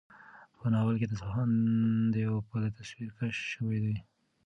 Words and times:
په 0.59 0.65
ناول 0.73 0.95
کې 0.99 1.07
د 1.07 1.13
اصفهان 1.17 1.51
د 2.13 2.15
یوه 2.25 2.39
پله 2.49 2.67
تصویرکشي 2.77 3.45
شوې 3.53 3.79
ده. 3.83 3.95